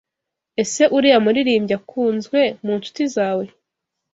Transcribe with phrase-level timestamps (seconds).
[0.61, 3.45] Ese uriya muririmbyi akunzwe mu nshuti zawe?